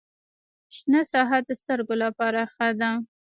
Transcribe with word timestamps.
شنه 0.75 1.01
ساحه 1.11 1.37
د 1.47 1.49
سترګو 1.61 1.95
لپاره 2.03 2.41
ښه 2.53 2.67
ده 2.79 2.91